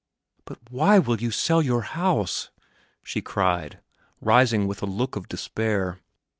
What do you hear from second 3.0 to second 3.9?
she cried,